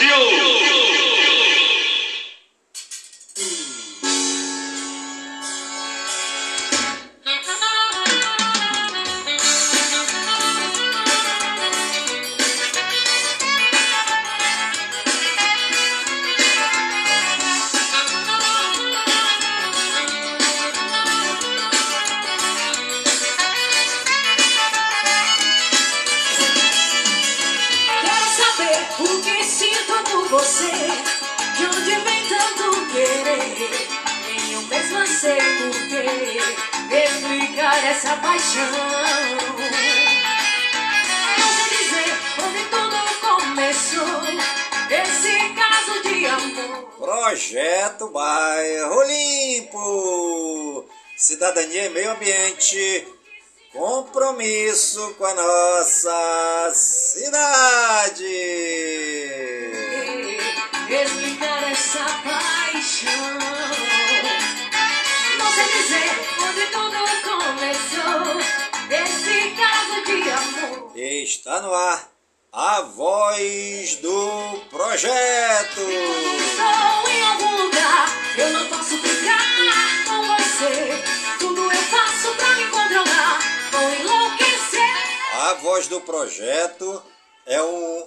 [0.00, 0.39] Brasil!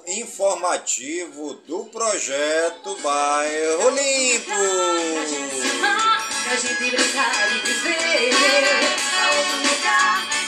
[0.08, 4.52] Informativo do projeto Bairro Limpo.
[6.44, 8.34] Pra gente brincar e viver,
[9.38, 10.43] outro lugar,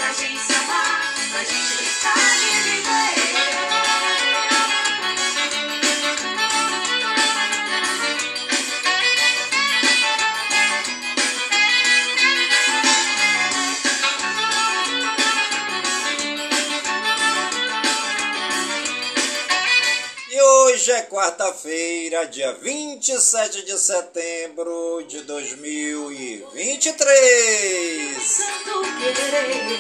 [21.26, 28.22] quarta-feira, dia 27 de setembro de 2023.
[28.22, 29.80] Santo querer,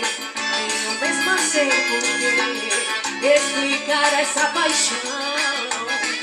[0.86, 1.70] eu mesmo sei
[3.22, 4.98] explicar essa paixão.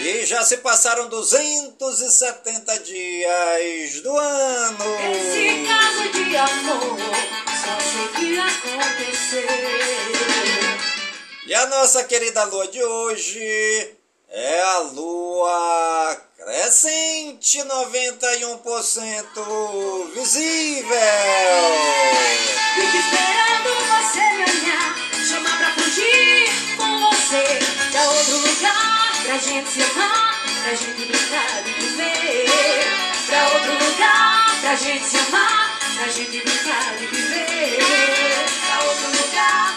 [0.00, 4.84] E já se passaram 270 dias do ano.
[5.12, 6.98] Esse caso de amor
[7.62, 9.46] só sei que aconteceu.
[11.46, 14.01] E a nossa querida lua de hoje
[14.34, 20.88] é a lua crescente 91% visível.
[22.74, 24.96] Fico esperando você me olhar,
[25.28, 26.48] chamar pra fugir
[26.78, 27.44] com você
[27.92, 32.46] pra outro lugar, pra gente se amar, pra gente brincar e viver.
[33.26, 37.78] Pra outro lugar, pra gente se amar, pra gente brincar e viver.
[38.66, 39.76] Pra outro lugar,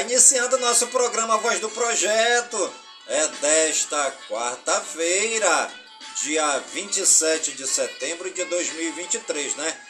[0.00, 2.74] Já iniciando nosso programa Voz do Projeto,
[3.06, 5.70] é desta quarta-feira,
[6.22, 9.80] dia 27 de setembro de 2023, né?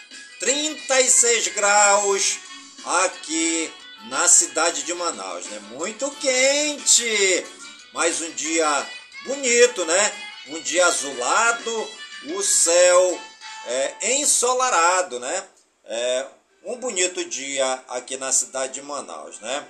[0.40, 2.38] 36 graus
[2.84, 3.72] aqui
[4.08, 5.60] na cidade de Manaus, né?
[5.70, 7.46] Muito quente,
[7.92, 8.86] mas um dia
[9.26, 10.12] bonito, né?
[10.48, 11.90] Um dia azulado,
[12.34, 13.20] o céu
[13.66, 15.44] é, ensolarado, né?
[15.84, 16.26] É,
[16.64, 19.68] um bonito dia aqui na cidade de Manaus, né?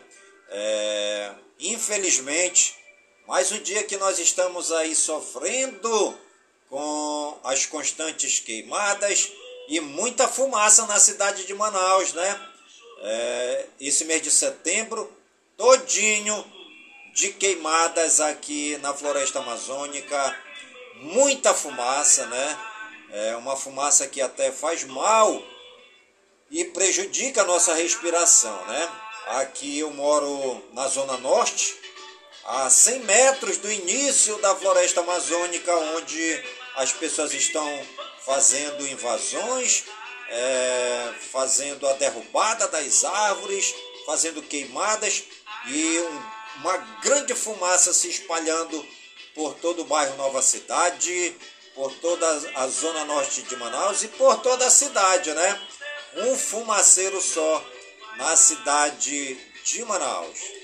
[0.52, 2.74] É, infelizmente,
[3.26, 6.18] mais um dia que nós estamos aí sofrendo
[6.68, 9.30] com as constantes queimadas
[9.68, 12.48] e muita fumaça na cidade de Manaus, né?
[13.02, 15.16] É, esse mês de setembro,
[15.56, 16.44] todinho
[17.14, 20.36] de queimadas aqui na floresta amazônica,
[20.96, 22.58] muita fumaça, né?
[23.12, 25.42] É uma fumaça que até faz mal
[26.50, 29.09] e prejudica a nossa respiração, né?
[29.30, 31.76] Aqui eu moro na Zona Norte,
[32.46, 36.44] a 100 metros do início da floresta amazônica, onde
[36.74, 37.86] as pessoas estão
[38.26, 39.84] fazendo invasões,
[40.28, 43.72] é, fazendo a derrubada das árvores,
[44.04, 45.22] fazendo queimadas
[45.68, 46.22] e um,
[46.62, 48.84] uma grande fumaça se espalhando
[49.32, 51.36] por todo o bairro Nova Cidade,
[51.76, 55.60] por toda a zona norte de Manaus e por toda a cidade, né?
[56.16, 57.64] Um fumaceiro só
[58.20, 60.59] na cidade de Manaus.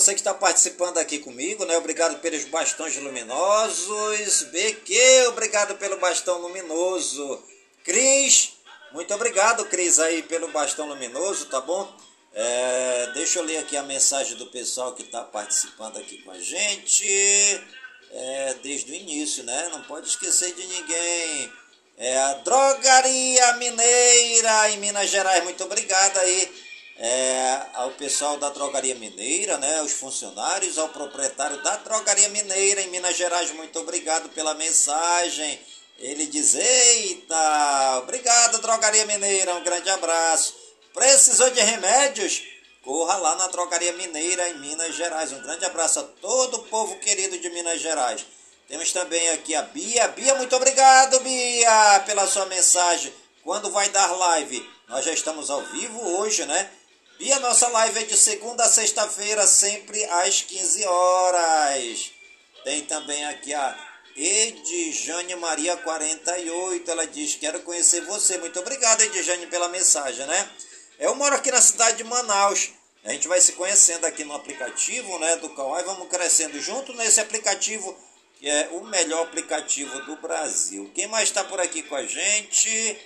[0.00, 1.76] Você que está participando aqui comigo, né?
[1.76, 4.44] Obrigado pelos bastões luminosos.
[4.44, 7.42] BQ, obrigado pelo bastão luminoso.
[7.84, 8.54] Cris,
[8.92, 11.94] muito obrigado, Cris, aí pelo bastão luminoso, tá bom?
[12.32, 16.40] É, deixa eu ler aqui a mensagem do pessoal que está participando aqui com a
[16.40, 17.06] gente.
[18.12, 19.68] É, desde o início, né?
[19.70, 21.52] Não pode esquecer de ninguém.
[21.98, 25.44] É a Drogaria Mineira em Minas Gerais.
[25.44, 26.50] Muito obrigado aí
[27.02, 29.80] é, ao pessoal da Drogaria Mineira, né?
[29.80, 33.50] Os funcionários, ao proprietário da Drogaria Mineira em Minas Gerais.
[33.52, 35.58] Muito obrigado pela mensagem.
[35.98, 39.54] Ele diz: Eita, obrigado, Drogaria Mineira.
[39.54, 40.54] Um grande abraço.
[40.92, 42.42] Precisou de remédios?
[42.84, 45.32] Corra lá na Drogaria Mineira em Minas Gerais.
[45.32, 48.26] Um grande abraço a todo o povo querido de Minas Gerais.
[48.68, 50.06] Temos também aqui a Bia.
[50.08, 53.12] Bia, muito obrigado, Bia, pela sua mensagem.
[53.42, 54.68] Quando vai dar live?
[54.86, 56.70] Nós já estamos ao vivo hoje, né?
[57.20, 62.12] Bia, nossa live é de segunda a sexta-feira, sempre às 15 horas.
[62.64, 63.76] Tem também aqui a
[64.16, 66.90] Edjane Maria 48.
[66.90, 68.38] Ela diz: Quero conhecer você.
[68.38, 70.50] Muito obrigado, Edjane, pela mensagem, né?
[70.98, 72.70] Eu moro aqui na cidade de Manaus.
[73.04, 77.20] A gente vai se conhecendo aqui no aplicativo né, do Kawai, vamos crescendo junto nesse
[77.20, 77.94] aplicativo,
[78.38, 80.90] que é o melhor aplicativo do Brasil.
[80.94, 82.98] Quem mais está por aqui com a gente?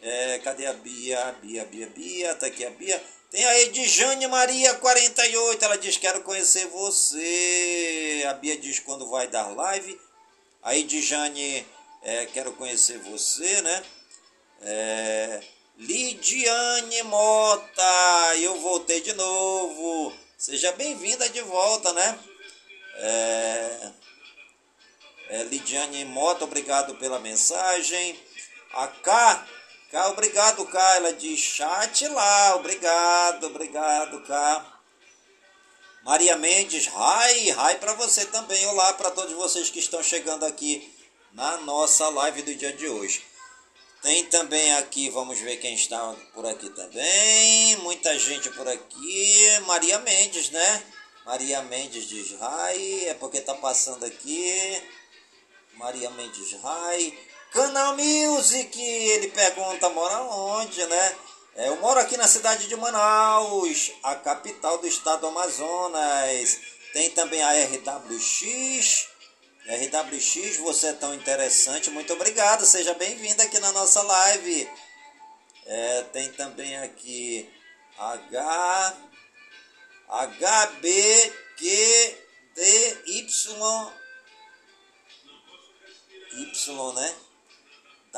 [0.00, 1.34] É, cadê a Bia?
[1.42, 3.02] Bia, Bia, Bia, tá aqui a Bia.
[3.30, 8.24] Tem a Edjane Maria 48, ela diz, quero conhecer você.
[8.28, 10.00] A Bia diz quando vai dar live.
[10.62, 11.66] A Edjane,
[12.02, 13.84] é, quero conhecer você, né?
[14.62, 15.40] É,
[15.76, 20.12] Lidiane Mota, eu voltei de novo.
[20.36, 22.18] Seja bem-vinda de volta, né?
[22.96, 23.90] É,
[25.28, 28.18] é, Lidiane Mota, obrigado pela mensagem.
[28.72, 29.46] A K,
[29.90, 30.96] K, obrigado, K.
[30.96, 34.80] Ela diz chat lá, obrigado, obrigado, K.
[36.02, 38.66] Maria Mendes, hi, hi para você também.
[38.66, 40.92] Olá para todos vocês que estão chegando aqui
[41.32, 43.24] na nossa live do dia de hoje.
[44.02, 47.76] Tem também aqui, vamos ver quem está por aqui também.
[47.76, 49.60] Muita gente por aqui.
[49.66, 50.82] Maria Mendes, né?
[51.24, 54.82] Maria Mendes diz Rai, é porque tá passando aqui.
[55.74, 57.18] Maria Mendes Rai.
[57.52, 61.16] Canal Music, ele pergunta, mora onde, né?
[61.56, 66.58] É, eu moro aqui na cidade de Manaus, a capital do estado do Amazonas.
[66.92, 69.08] Tem também a RWX,
[69.66, 74.70] RWX, você é tão interessante, muito obrigado, seja bem-vindo aqui na nossa live.
[75.66, 77.50] É, tem também aqui
[77.98, 78.96] H,
[80.08, 80.58] HBQDY,
[86.34, 87.14] Y, né?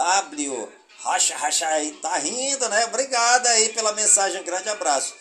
[0.00, 0.68] W,
[1.02, 2.86] racha, racha aí, tá rindo, né?
[2.86, 5.14] Obrigado aí pela mensagem, grande abraço.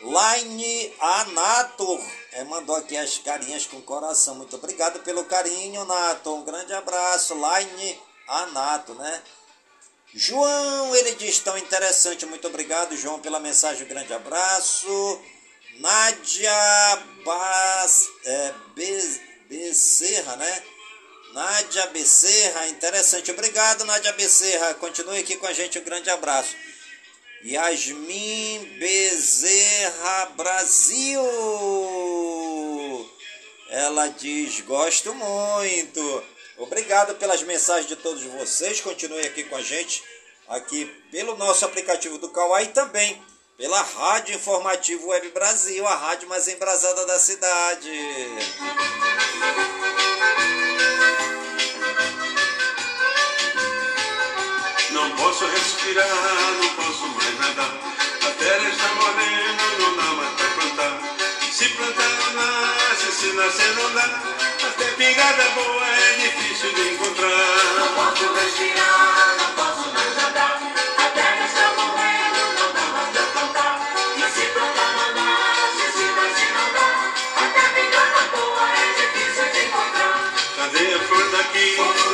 [0.00, 4.36] Line Anator é, mandou aqui as carinhas com coração.
[4.36, 6.36] Muito obrigado pelo carinho, Nato.
[6.36, 7.34] Um grande abraço.
[7.34, 9.22] Line Anato, né?
[10.14, 12.24] João, ele diz tão interessante.
[12.26, 13.84] Muito obrigado, João, pela mensagem.
[13.84, 15.20] Um grande abraço.
[15.80, 16.52] Nádia
[17.24, 20.62] Bas, é, Be, Becerra, né?
[21.36, 23.30] Nádia Becerra, interessante.
[23.30, 24.72] Obrigado, Nádia Becerra.
[24.72, 25.78] Continue aqui com a gente.
[25.78, 26.56] Um grande abraço.
[27.44, 31.20] Yasmin Bezerra Brasil.
[33.68, 36.24] Ela diz: Gosto muito.
[36.56, 38.80] Obrigado pelas mensagens de todos vocês.
[38.80, 40.02] Continue aqui com a gente,
[40.48, 43.22] aqui pelo nosso aplicativo do Kawai e também
[43.58, 47.90] pela Rádio Informativo Web Brasil, a rádio mais embrasada da cidade.
[55.36, 56.06] Posso respirar,
[56.62, 57.74] não posso mais nadar.
[58.26, 60.98] A terra está morrendo, não dá mais para plantar.
[61.52, 64.22] Se plantar não nasce, se nascer não dá.
[64.66, 67.28] Até pingada boa é difícil de encontrar.
[67.78, 70.62] Não posso respirar, não posso mais nadar.
[70.96, 73.80] A terra está morrendo, não dá mais para plantar.
[74.16, 77.12] E se plantar não nasce, se nascer não dá.
[77.44, 80.32] Até pingada boa é difícil de encontrar.
[80.56, 82.05] Cadê a flor daqui?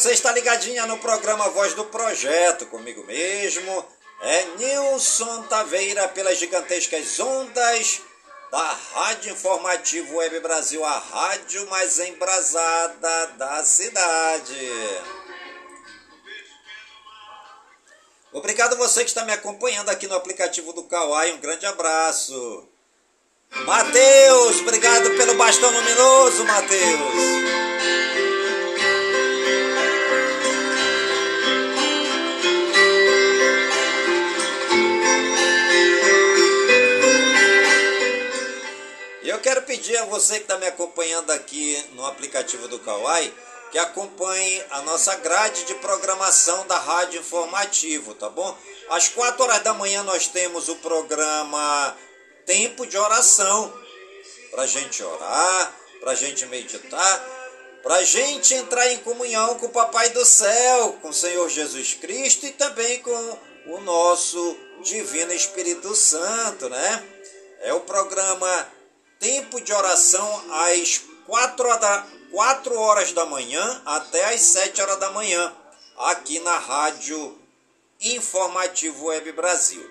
[0.00, 3.84] Você está ligadinha no programa Voz do Projeto, comigo mesmo.
[4.22, 8.00] É Nilson Taveira pelas gigantescas ondas
[8.48, 14.70] da Rádio Informativo Web Brasil, a rádio mais embrasada da cidade.
[18.32, 21.32] Obrigado você que está me acompanhando aqui no aplicativo do Kawai.
[21.32, 22.68] Um grande abraço.
[23.50, 27.67] Matheus, obrigado pelo bastão luminoso, Matheus.
[40.08, 43.32] Você que está me acompanhando aqui no aplicativo do Kawai,
[43.70, 48.56] que acompanhe a nossa grade de programação da Rádio Informativo, tá bom?
[48.88, 51.96] Às 4 horas da manhã nós temos o programa
[52.46, 53.72] Tempo de Oração,
[54.50, 57.38] para gente orar, para gente meditar,
[57.82, 62.46] para gente entrar em comunhão com o Papai do Céu, com o Senhor Jesus Cristo
[62.46, 67.04] e também com o nosso Divino Espírito Santo, né?
[67.60, 68.77] É o programa
[69.18, 74.98] Tempo de Oração às 4 horas da, 4 horas da manhã até às 7 horas
[74.98, 75.52] da manhã,
[75.96, 77.36] aqui na Rádio
[78.00, 79.84] Informativo Web Brasil.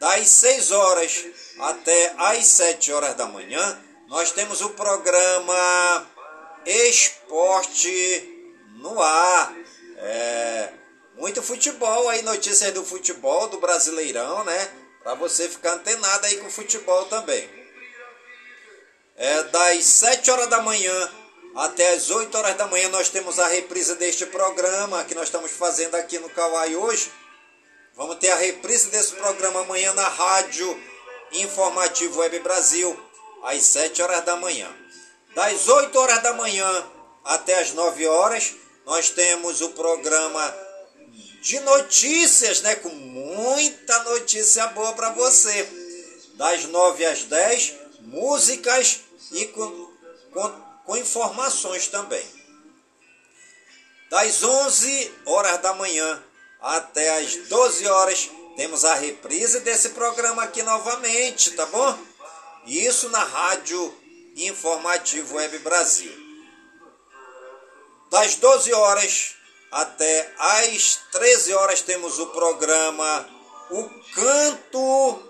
[0.00, 1.24] Das 6 horas
[1.60, 6.06] até às 7 horas da manhã, nós temos o programa
[6.64, 9.54] Esporte no Ar.
[9.98, 10.72] É,
[11.16, 14.70] muito futebol aí, notícias do futebol, do Brasileirão, né?
[15.02, 17.61] Para você ficar antenado aí com o futebol também.
[19.22, 21.10] É, das 7 horas da manhã
[21.54, 25.52] até as 8 horas da manhã nós temos a reprise deste programa que nós estamos
[25.52, 27.08] fazendo aqui no Kawai hoje.
[27.94, 30.76] Vamos ter a reprise desse programa amanhã na Rádio
[31.34, 32.98] Informativo Web Brasil,
[33.44, 34.68] às 7 horas da manhã.
[35.36, 36.90] Das 8 horas da manhã
[37.24, 40.52] até as 9 horas, nós temos o programa
[41.40, 42.74] de notícias, né?
[42.74, 45.68] Com muita notícia boa para você.
[46.34, 49.90] Das 9 às 10, músicas e com,
[50.32, 50.50] com,
[50.84, 52.24] com informações também.
[54.10, 56.22] Das 11 horas da manhã
[56.60, 61.98] até as 12 horas, temos a reprise desse programa aqui novamente, tá bom?
[62.66, 63.92] Isso na Rádio
[64.36, 66.12] Informativo Web Brasil.
[68.10, 69.34] Das 12 horas
[69.72, 73.28] até às 13 horas temos o programa
[73.70, 75.22] O Canto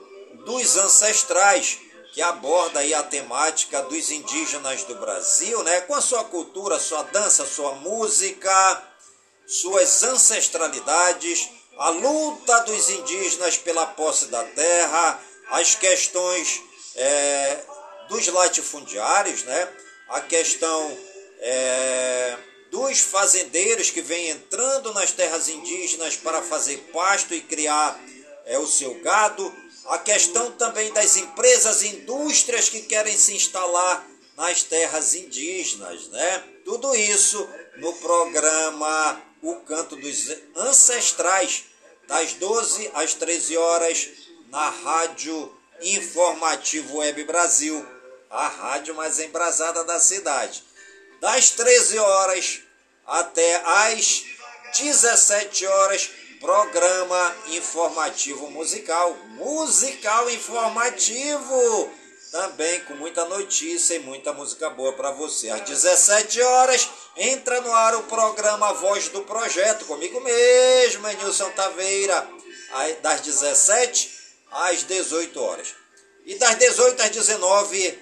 [0.45, 1.79] dos Ancestrais,
[2.13, 5.81] que aborda aí a temática dos indígenas do Brasil, né?
[5.83, 8.83] Com a sua cultura, sua dança, sua música,
[9.47, 16.61] suas ancestralidades, a luta dos indígenas pela posse da terra, as questões
[16.95, 17.59] é,
[18.09, 19.69] dos latifundiários, né?
[20.11, 20.99] A questão
[21.41, 22.37] é,
[22.71, 27.99] dos fazendeiros que vêm entrando nas terras indígenas para fazer pasto e criar
[28.45, 34.07] é, o seu gado, a questão também das empresas e indústrias que querem se instalar
[34.37, 36.45] nas terras indígenas, né?
[36.65, 41.65] Tudo isso no programa O Canto dos Ancestrais,
[42.07, 44.09] das 12 às 13 horas,
[44.49, 47.85] na Rádio Informativo Web Brasil,
[48.31, 50.65] a rádio mais embrasada da cidade
[51.23, 52.61] das 13 horas
[53.07, 54.25] até às
[54.77, 56.11] 17 horas,
[56.43, 61.91] programa informativo musical, musical informativo,
[62.33, 65.51] também com muita notícia e muita música boa para você.
[65.51, 72.29] Às 17 horas, entra no ar o programa Voz do Projeto, comigo mesmo, Nilson Taveira,
[73.01, 74.11] das 17
[74.51, 75.69] às 18 horas.
[76.27, 77.99] E das 18 às 19,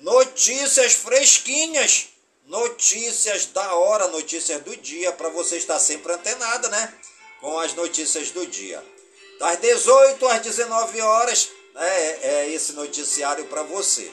[0.00, 2.12] notícias fresquinhas
[2.46, 6.92] notícias da hora, notícias do dia, para você estar sempre antenada, né?
[7.42, 8.82] Com as notícias do dia.
[9.38, 14.10] Das 18 às 19 horas, né, é, é esse noticiário para você.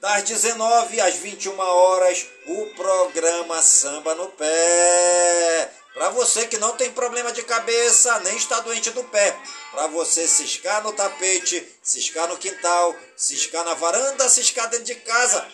[0.00, 5.72] Das 19 às 21 horas, o programa Samba no Pé.
[5.92, 9.36] Para você que não tem problema de cabeça, nem está doente do pé.
[9.72, 15.44] Para você ciscar no tapete, ciscar no quintal, ciscar na varanda, ciscar dentro de casa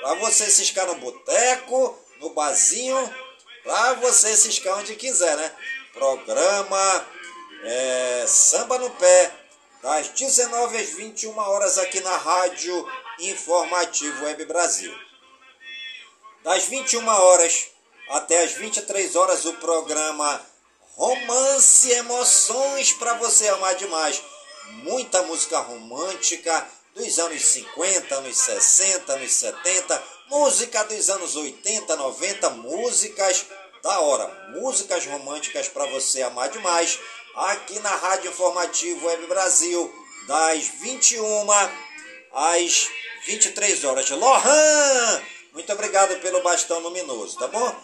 [0.00, 3.14] para você ciscar no boteco, no barzinho,
[3.62, 5.52] para você ciscar onde quiser, né?
[5.92, 7.06] Programa
[7.64, 9.32] é, Samba no Pé,
[9.82, 12.86] das 19 às 21 horas aqui na Rádio
[13.18, 14.94] Informativo Web Brasil.
[16.44, 17.68] Das 21 horas
[18.08, 20.40] até as 23 horas o programa
[20.94, 24.22] Romance Emoções para você amar demais.
[24.84, 32.50] Muita música romântica, dos anos 50, anos 60, anos 70, música dos anos 80, 90,
[32.50, 33.46] músicas
[33.82, 36.98] da hora, músicas românticas para você amar demais,
[37.34, 39.92] aqui na Rádio Informativo Web Brasil,
[40.26, 41.46] das 21
[42.32, 42.88] às
[43.26, 44.10] 23 horas.
[44.10, 45.22] Lohan,
[45.52, 47.74] muito obrigado pelo bastão luminoso, tá bom?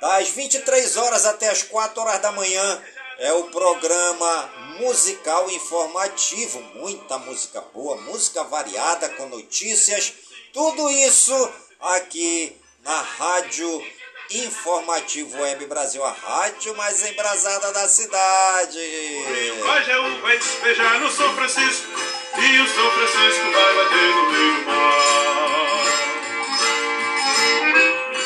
[0.00, 2.82] Das 23 horas até as 4 horas da manhã,
[3.18, 10.12] é o programa musical informativo, muita música boa, música variada com notícias,
[10.52, 13.97] tudo isso aqui na Rádio
[14.30, 18.78] Informativo Web Brasil, a rádio mais embrasada da cidade.
[18.78, 21.86] O Rio Cajau vai despejar no São Francisco
[22.36, 24.98] e o São Francisco vai bater no meio do mar.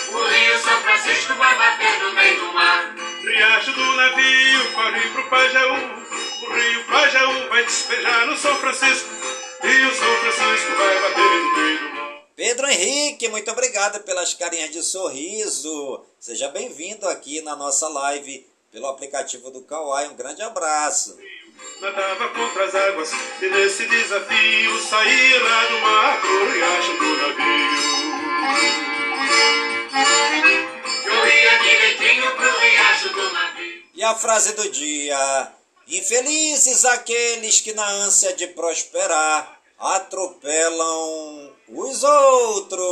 [0.09, 2.94] O Rio São Francisco vai bater no meio do mar.
[3.23, 5.76] Riacho do navio corre pro Pajaú.
[6.42, 9.22] O Rio Pajaú vai despejar no São Francisco
[12.52, 16.04] Pedro Henrique, muito obrigado pelas carinhas de sorriso.
[16.21, 20.09] Seja bem-vindo aqui na nossa live pelo aplicativo do Kauai.
[20.09, 21.16] Um grande abraço.
[21.80, 27.73] Nadava contra as águas e nesse desafio saí lá do mar pro riacho do navio.
[31.06, 33.82] Eu ia direitinho pro riacho do navio.
[33.94, 35.52] E a frase do dia:
[35.88, 42.83] Infelizes aqueles que na ânsia de prosperar atropelam os outros.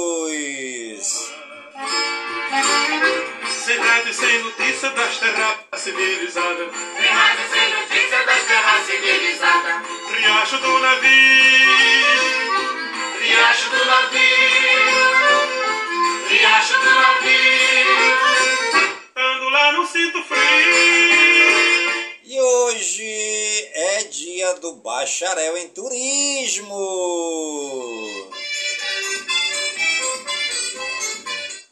[3.65, 6.71] Sem rádio, sem notícia das terras civilizadas.
[6.97, 9.87] Sem rádio, sem notícia das terras civilizadas.
[10.17, 11.11] Riacho do navio,
[13.21, 14.21] Riacho do navio.
[16.29, 17.41] Riacho do navio.
[19.17, 20.41] ando lá no cinto frio.
[22.25, 26.71] E hoje é dia do bacharel em turismo.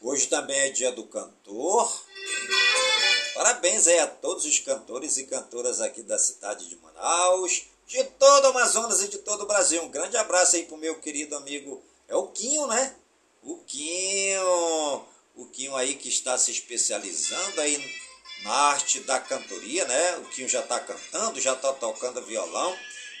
[0.09, 2.03] Hoje também é dia do cantor.
[3.35, 8.45] Parabéns aí a todos os cantores e cantoras aqui da cidade de Manaus, de todo
[8.45, 9.83] o Amazonas e de todo o Brasil.
[9.83, 12.95] Um grande abraço aí pro meu querido amigo, é o Quinho, né?
[13.43, 17.77] O Quinho, o Quinho aí que está se especializando aí
[18.41, 20.17] na arte da cantoria, né?
[20.17, 22.75] O Quinho já está cantando, já está tocando violão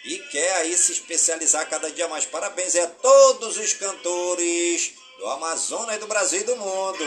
[0.05, 2.25] e quer aí se especializar cada dia mais.
[2.25, 7.03] Parabéns aí a todos os cantores do Amazonas e do Brasil e do mundo.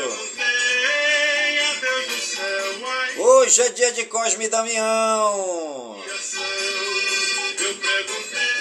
[3.17, 5.97] Hoje é dia de Cosme e Damião.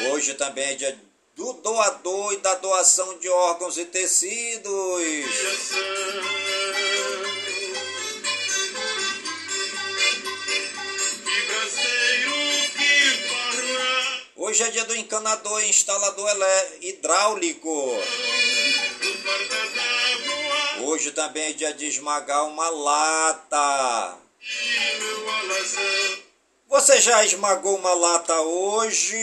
[0.10, 0.98] Hoje também é dia
[1.36, 4.72] do doador e da doação de órgãos e tecidos.
[14.34, 16.30] Hoje é dia do encanador e instalador
[16.82, 18.02] hidráulico.
[20.92, 24.18] Hoje também é dia de esmagar uma lata.
[26.68, 29.16] Você já esmagou uma lata hoje?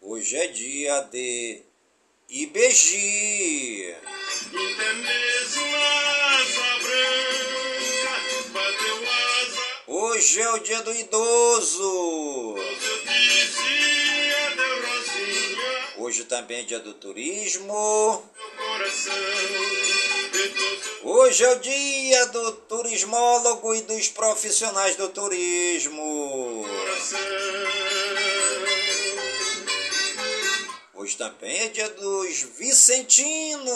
[0.00, 1.62] Hoje é dia de
[2.28, 3.94] IBG.
[9.86, 12.56] Hoje é o dia do idoso.
[16.08, 18.24] Hoje também é dia do turismo.
[21.02, 26.64] Hoje é o dia do turismólogo e dos profissionais do turismo.
[30.94, 33.68] Hoje também é dia dos vicentinos.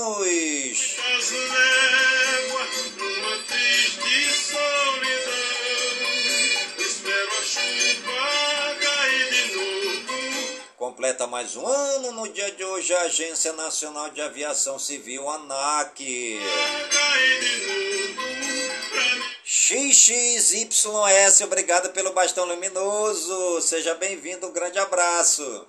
[10.93, 16.39] Completa mais um ano no dia de hoje a Agência Nacional de Aviação Civil, ANAC.
[19.43, 23.63] XXYS, obrigado pelo bastão luminoso.
[23.63, 25.67] Seja bem-vindo, um grande abraço.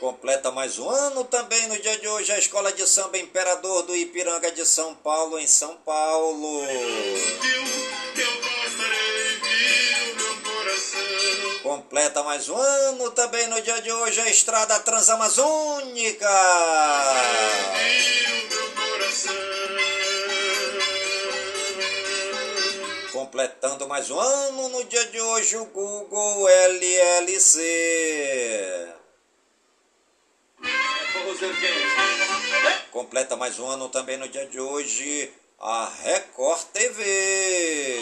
[0.00, 3.96] Completa mais um ano também no dia de hoje a Escola de Samba Imperador do
[3.96, 6.60] Ipiranga de São Paulo, em São Paulo.
[7.40, 7.62] Viu,
[11.68, 16.26] Completa mais um ano também no dia de hoje a Estrada Transamazônica.
[23.12, 27.60] Completando mais um ano no dia de hoje o Google LLC.
[32.90, 38.00] Completa mais um ano também no dia de hoje a Record TV.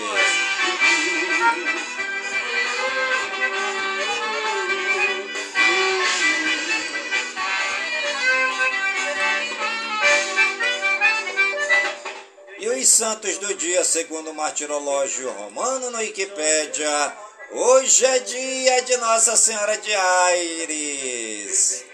[12.87, 17.13] Os santos do dia, segundo o martirológio romano no Wikipédia,
[17.51, 21.85] hoje é dia de Nossa Senhora de Aires.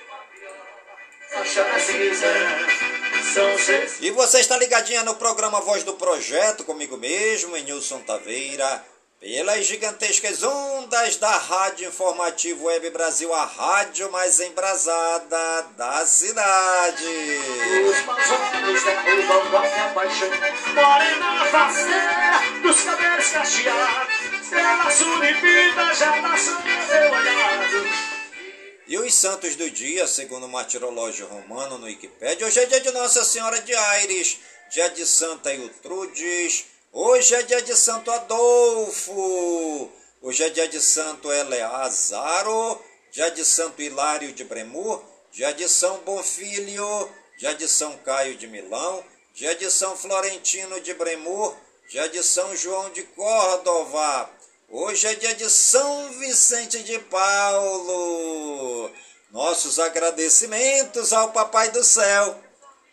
[4.02, 8.84] E você está ligadinha no programa Voz do Projeto, comigo mesmo, em Nilson Taveira,
[9.22, 17.04] pelas gigantescas ondas da Rádio Informativo Web Brasil, a rádio mais embrasada da cidade.
[17.88, 20.28] Os maus olhos derrubam qualquer paixão
[20.74, 24.14] Morena faceira dos cabelos cacheados.
[24.42, 27.88] Estrela suripida já na sonha teu olhado
[28.88, 32.80] E os os santos do dia, segundo o martirológio romano no Wikipédia, hoje é dia
[32.80, 39.90] de Nossa Senhora de Aires, dia de Santa Iltrudes, hoje é dia de Santo Adolfo,
[40.20, 45.98] hoje é dia de Santo Eleazaro, dia de Santo Hilário de Bremur, dia de São
[45.98, 51.56] Bonfilho, dia de São Caio de Milão, dia de São Florentino de Bremur,
[51.88, 54.30] dia de São João de Córdova,
[54.74, 58.90] Hoje é dia de São Vicente de Paulo.
[59.30, 62.42] Nossos agradecimentos ao Papai do Céu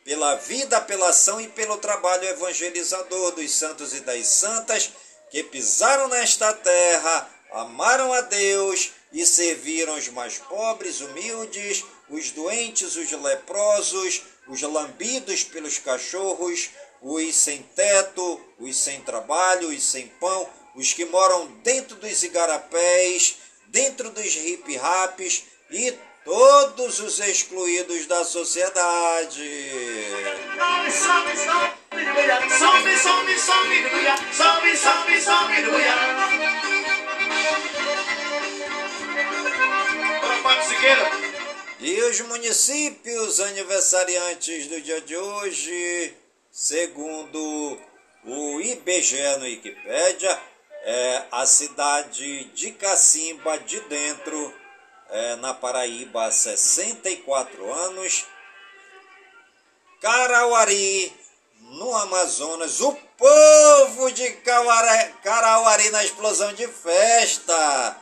[0.10, 4.90] pela vida, pela ação e pelo trabalho evangelizador dos santos e das santas
[5.30, 12.96] que pisaram nesta terra, amaram a Deus e serviram os mais pobres, humildes, os doentes,
[12.96, 16.72] os leprosos, os lambidos pelos cachorros,
[17.04, 23.36] os sem teto, os sem trabalho, os sem pão, os que moram dentro dos igarapés,
[23.68, 25.94] dentro dos hip-raps e
[26.26, 29.50] todos os excluídos da sociedade.
[30.58, 35.20] Salve, salve, salve, salve, salve, salve,
[41.80, 46.14] E os municípios aniversariantes do dia de hoje,
[46.52, 47.78] segundo
[48.26, 50.40] o IBGE no Wikipédia,
[50.84, 54.54] é, a cidade de Cacimba de Dentro,
[55.10, 58.26] é, na Paraíba, há 64 anos.
[60.02, 61.14] Carauari,
[61.62, 64.32] no Amazonas, o povo de
[65.24, 67.98] Carauari na explosão de festa.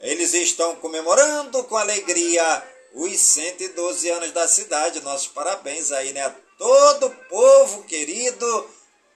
[0.00, 5.00] Eles estão comemorando com alegria os 112 anos da cidade.
[5.00, 6.34] Nossos parabéns aí, né?
[6.58, 8.70] Todo o povo querido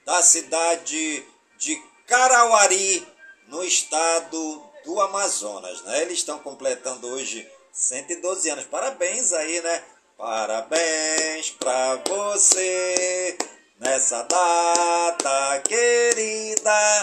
[0.04, 1.24] da cidade
[1.58, 1.76] de
[2.06, 3.06] Carauari,
[3.48, 5.82] no estado do Amazonas.
[5.82, 6.02] Né?
[6.02, 8.64] Eles estão completando hoje 112 anos.
[8.64, 9.84] Parabéns aí, né?
[10.16, 13.36] Parabéns pra você
[13.78, 17.02] nessa data querida.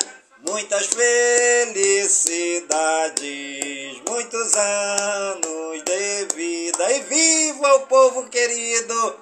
[0.49, 2.31] Muitas felicidades,
[4.07, 6.91] muitos anos de vida.
[6.91, 9.19] E viva o povo querido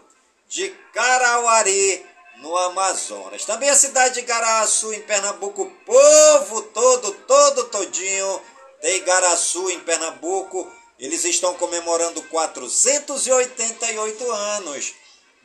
[0.47, 2.05] de Carauari
[2.37, 3.43] no Amazonas.
[3.45, 8.41] Também a cidade de Igaraçu, em Pernambuco, povo todo, todo todinho
[8.83, 10.69] de Igaraçu, em Pernambuco,
[10.99, 14.93] eles estão comemorando 488 anos.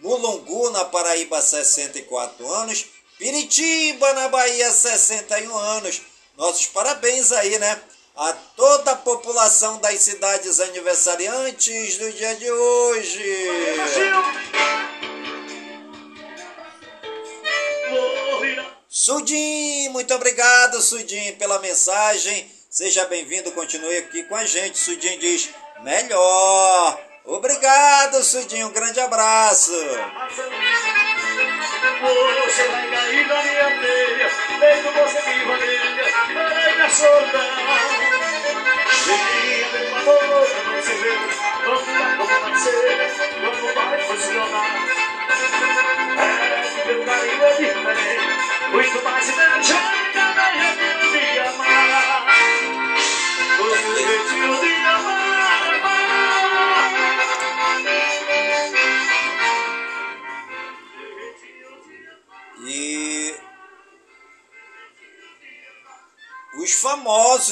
[0.01, 2.87] Mulungu, na Paraíba, 64 anos.
[3.16, 6.03] Piritiba, na Bahia, 61 anos.
[6.37, 7.81] Nossos parabéns aí, né?
[8.16, 13.22] A toda a população das cidades aniversariantes do dia de hoje.
[18.88, 22.58] Sudim, muito obrigado, Sudim, pela mensagem.
[22.70, 24.76] Seja bem-vindo, continue aqui com a gente.
[24.76, 25.48] Sudim diz:
[25.81, 27.00] melhor.
[27.24, 29.72] Obrigado, Sudim, um grande abraço.
[40.04, 40.38] Como
[42.26, 42.81] vai ser,
[43.40, 44.67] como vai funcionar.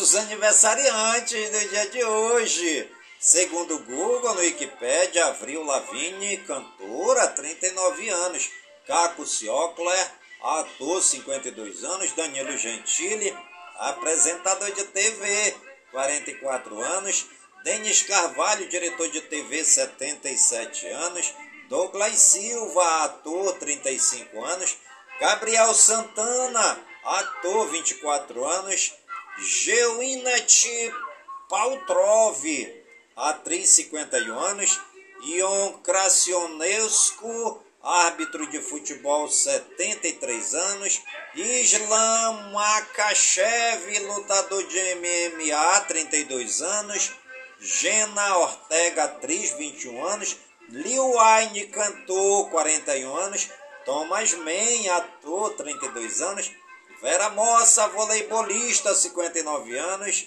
[0.07, 2.89] Famosos aniversariantes do dia de hoje.
[3.19, 8.49] Segundo o Google, no Wikipedia, Avril Lavigne, cantora, 39 anos.
[8.87, 13.37] Caco Ciocler, ator, 52 anos, Danilo Gentili,
[13.79, 15.57] apresentador de TV,
[15.91, 17.27] 44 anos,
[17.65, 21.35] Denis Carvalho, diretor de TV, 77 anos,
[21.69, 24.77] Douglas Silva, ator, 35 anos,
[25.19, 28.95] Gabriel Santana, ator, 24 anos,
[29.39, 30.51] Geuinat
[31.49, 32.43] Paltrov,
[33.15, 34.81] atriz, 51 anos,
[35.25, 41.03] Ion Krasionescu, árbitro de futebol 73 anos,
[41.35, 47.13] Islam Makachev, lutador de MMA 32 anos,
[47.61, 50.37] Gena Ortega, atriz 21 anos,
[50.71, 53.51] Liu Wayne, cantor 41 anos,
[53.85, 56.51] Thomas Mann, ator 32 anos,
[57.03, 60.27] Vera Mossa, voleibolista 59 anos,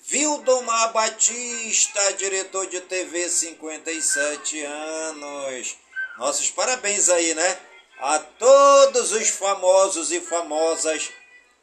[0.00, 5.76] Vildomar Batista, diretor de TV 57 anos.
[6.16, 7.58] Nossos parabéns aí, né?
[7.98, 11.10] A todos os famosos e famosas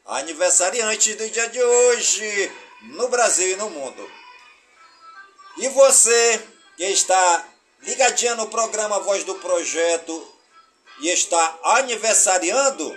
[0.06, 4.10] aniversariantes do dia de hoje, no Brasil e no mundo.
[5.58, 6.40] E você
[6.76, 7.48] que está
[7.82, 10.32] ligadinha no programa Voz do Projeto
[11.00, 12.96] e está aniversariando,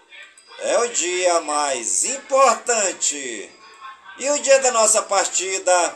[0.61, 3.49] é o dia mais importante.
[4.17, 5.95] E o dia da nossa partida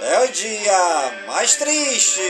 [0.00, 2.20] é o dia mais triste.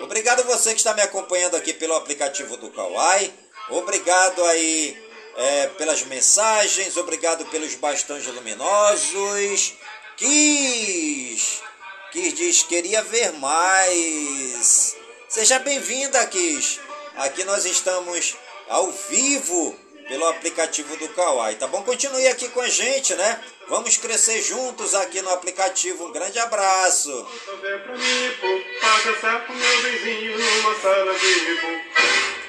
[0.00, 3.32] Obrigado você que está me acompanhando aqui pelo aplicativo do Kawai.
[3.70, 4.96] Obrigado aí
[5.36, 9.74] é, pelas mensagens, obrigado pelos bastões luminosos
[10.16, 11.62] Kiss!
[12.12, 14.94] Kiss diz queria ver mais.
[15.30, 16.78] Seja bem-vinda, Kiss.
[17.16, 18.36] Aqui nós estamos
[18.68, 19.74] ao vivo
[20.06, 21.82] pelo aplicativo do Kawaii, tá bom?
[21.82, 23.40] Continue aqui com a gente, né?
[23.66, 26.04] Vamos crescer juntos aqui no aplicativo.
[26.04, 27.26] Um grande abraço.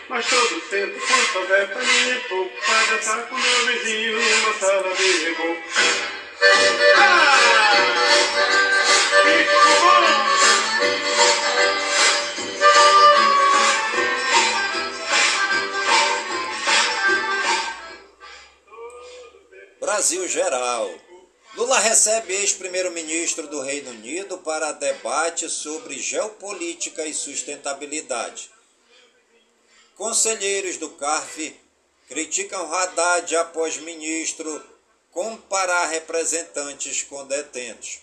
[0.09, 4.93] Mas todo tempo, quando souber pra mim, pô, pra dançar com meu vizinho numa sala
[4.93, 5.63] de reboco.
[20.13, 20.93] Brasil Geral.
[21.55, 28.51] Lula recebe ex-primeiro-ministro do Reino Unido para debate sobre geopolítica e sustentabilidade.
[29.95, 31.59] Conselheiros do CARF
[32.07, 34.63] criticam Haddad após ministro
[35.11, 38.01] comparar representantes com detentos.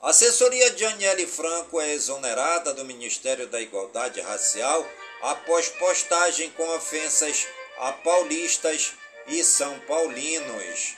[0.00, 4.84] A assessoria de Aniele Franco é exonerada do Ministério da Igualdade Racial
[5.20, 7.46] após postagem com ofensas
[7.78, 8.94] a paulistas
[9.26, 10.96] e são paulinos.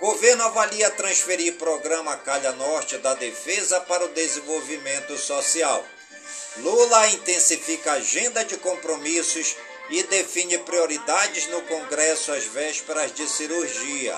[0.00, 5.84] Governo avalia transferir programa Calha Norte da Defesa para o Desenvolvimento Social.
[6.58, 9.56] Lula intensifica a agenda de compromissos
[9.90, 14.16] e define prioridades no Congresso às vésperas de cirurgia.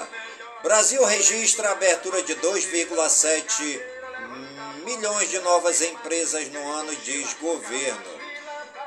[0.62, 3.80] Brasil registra a abertura de 2,7
[4.84, 8.25] milhões de novas empresas no ano, diz governo.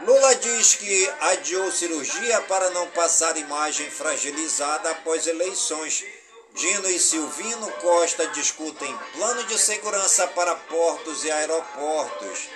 [0.02, 6.06] Lula diz que adiou cirurgia para não passar imagem fragilizada após eleições.
[6.54, 12.50] Dino e Silvino Costa discutem plano de segurança para portos e aeroportos.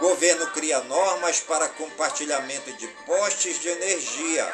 [0.00, 4.52] Governo cria normas para compartilhamento de postes de energia.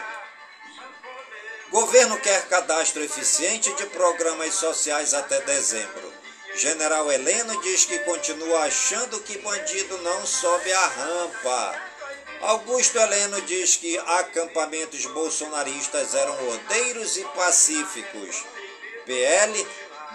[1.70, 6.12] Governo quer cadastro eficiente de programas sociais até dezembro.
[6.54, 11.91] General Heleno diz que continua achando que bandido não sobe a rampa.
[12.42, 18.44] Augusto Heleno diz que acampamentos bolsonaristas eram rodeiros e pacíficos.
[19.06, 19.66] PL,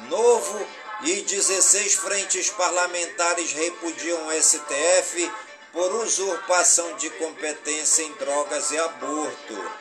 [0.09, 0.67] Novo
[1.03, 5.31] e 16 frentes parlamentares repudiam o STF
[5.71, 9.71] por usurpação de competência em drogas e aborto.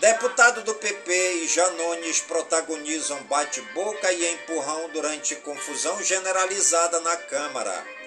[0.00, 1.12] Deputado do PP
[1.44, 7.97] e Janones protagonizam bate-boca e empurrão durante confusão generalizada na Câmara.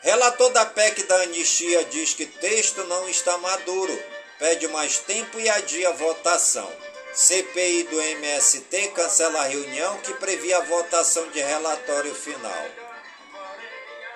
[0.00, 4.02] Relator da PEC da anistia diz que texto não está maduro,
[4.38, 6.70] pede mais tempo e adia votação.
[7.12, 12.66] CPI do MST cancela a reunião que previa a votação de relatório final.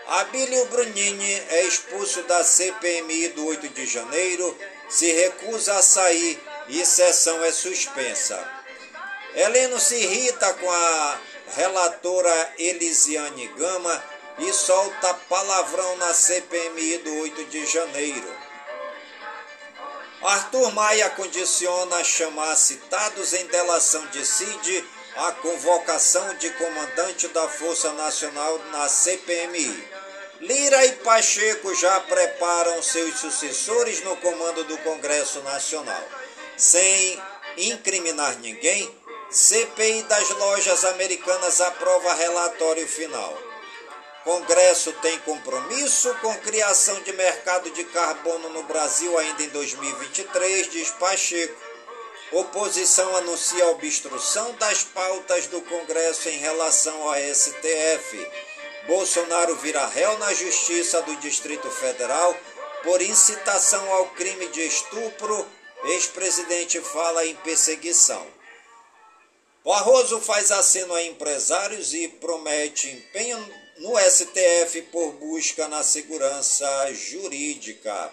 [0.07, 4.57] Abílio Brunini é expulso da CPMI do 8 de janeiro,
[4.89, 8.39] se recusa a sair e sessão é suspensa.
[9.35, 11.21] Heleno se irrita com a
[11.57, 18.37] relatora Elisiane Gama e solta palavrão na CPMI do 8 de janeiro.
[20.23, 24.85] Arthur Maia condiciona chamar citados em delação de CID
[25.17, 29.89] a convocação de comandante da Força Nacional na CPMI.
[30.41, 36.03] Lira e Pacheco já preparam seus sucessores no comando do Congresso Nacional.
[36.57, 37.23] Sem
[37.57, 38.93] incriminar ninguém,
[39.31, 43.52] CPI das lojas americanas aprova relatório final.
[44.25, 50.91] Congresso tem compromisso com criação de mercado de carbono no Brasil ainda em 2023, diz
[50.93, 51.61] Pacheco.
[52.33, 58.31] Oposição anuncia obstrução das pautas do Congresso em relação ao STF.
[58.87, 62.35] Bolsonaro vira réu na Justiça do Distrito Federal
[62.83, 65.47] por incitação ao crime de estupro
[65.85, 68.25] Ex-presidente fala em perseguição.
[69.65, 78.13] Barroso faz aceno a empresários e promete empenho no STF por busca na segurança jurídica.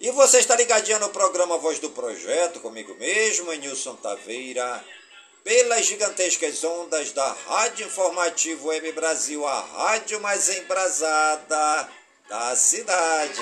[0.00, 4.84] E você está ligadinho no programa Voz do Projeto, comigo mesmo, Nilson Taveira,
[5.44, 11.88] pelas gigantescas ondas da Rádio Informativo Web Brasil, a rádio mais embrasada
[12.28, 13.40] da cidade.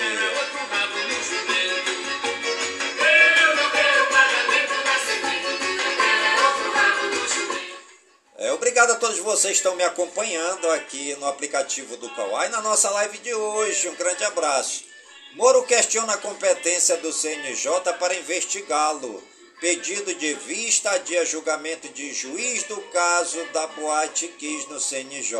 [8.46, 12.60] É, obrigado a todos vocês que estão me acompanhando aqui no aplicativo do Kawai na
[12.60, 13.88] nossa live de hoje.
[13.88, 14.84] Um grande abraço.
[15.32, 19.20] Moro questiona a competência do CNJ para investigá-lo.
[19.60, 25.36] Pedido de vista a julgamento de juiz do caso da Boate Kiss no CNJ.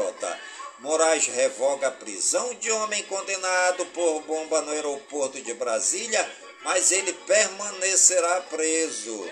[0.80, 6.28] Moraes revoga a prisão de homem condenado por bomba no aeroporto de Brasília,
[6.64, 9.30] mas ele permanecerá preso.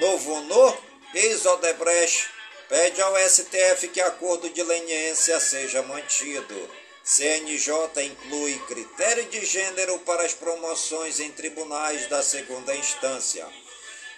[0.00, 0.76] Novo Honor,
[1.14, 2.37] ex-Odebrecht
[2.68, 6.70] pede ao STF que acordo de leniência seja mantido.
[7.02, 13.46] CNJ inclui critério de gênero para as promoções em tribunais da segunda instância.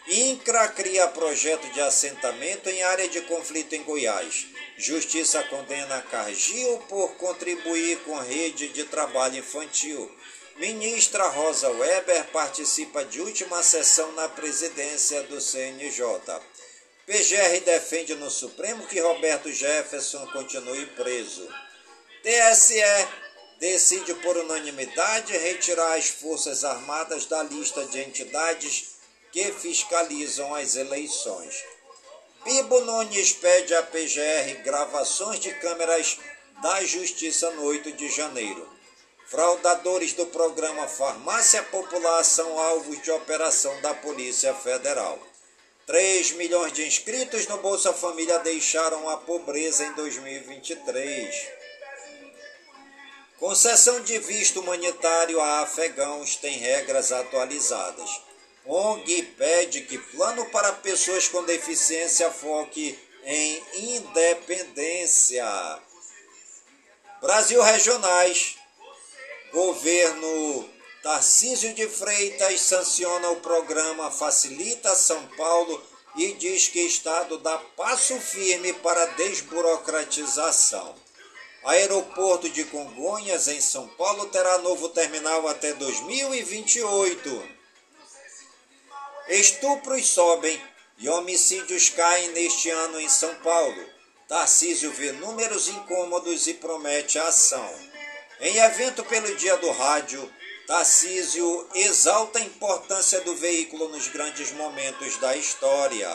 [0.08, 4.46] INCRA cria projeto de assentamento em área de conflito em Goiás.
[4.76, 10.10] Justiça condena Cargill por contribuir com rede de trabalho infantil.
[10.56, 16.02] Ministra Rosa Weber participa de última sessão na presidência do CNJ.
[17.10, 21.44] PGR defende no Supremo que Roberto Jefferson continue preso.
[22.22, 23.08] TSE
[23.58, 28.90] decide por unanimidade retirar as Forças Armadas da lista de entidades
[29.32, 31.64] que fiscalizam as eleições.
[32.44, 36.16] Bibo Nunes pede à PGR gravações de câmeras
[36.62, 38.68] da Justiça no 8 de janeiro.
[39.26, 45.18] Fraudadores do programa Farmácia Popular são alvos de operação da Polícia Federal.
[45.90, 51.48] 3 milhões de inscritos no Bolsa Família deixaram a pobreza em 2023.
[53.40, 58.22] Concessão de visto humanitário a afegãos tem regras atualizadas.
[58.64, 65.44] ONG pede que plano para pessoas com deficiência foque em independência.
[67.20, 68.54] Brasil Regionais.
[69.52, 70.69] Governo
[71.02, 75.82] Tarcísio de Freitas sanciona o programa Facilita São Paulo
[76.14, 80.94] e diz que Estado dá passo firme para desburocratização.
[81.64, 87.48] Aeroporto de Congonhas, em São Paulo, terá novo terminal até 2028.
[89.28, 90.60] Estupros sobem
[90.98, 93.88] e homicídios caem neste ano em São Paulo.
[94.28, 97.74] Tarcísio vê números incômodos e promete ação.
[98.38, 100.30] Em evento pelo Dia do Rádio,
[100.70, 106.08] Tarcísio exalta a importância do veículo nos grandes momentos da história.